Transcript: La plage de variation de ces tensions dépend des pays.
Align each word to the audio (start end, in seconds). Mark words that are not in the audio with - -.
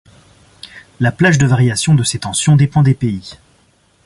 La 0.99 1.11
plage 1.11 1.37
de 1.37 1.45
variation 1.45 1.93
de 1.93 2.01
ces 2.01 2.17
tensions 2.17 2.55
dépend 2.55 2.81
des 2.81 2.95
pays. 2.95 3.37